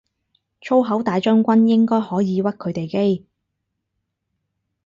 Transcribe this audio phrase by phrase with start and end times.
[0.61, 3.27] 粗口大將軍應該可以屈佢哋機